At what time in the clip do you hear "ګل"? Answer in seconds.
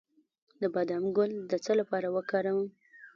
1.15-1.31